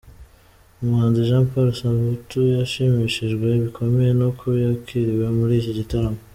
Umuhanzi 0.81 1.27
Jean 1.27 1.45
Paul 1.49 1.69
Samputu, 1.79 2.39
yashimishijwe 2.57 3.47
bikomeye 3.63 4.11
n’uko 4.19 4.45
yakiriwe 4.63 5.25
muri 5.37 5.53
iki 5.61 5.73
gitaramo. 5.79 6.19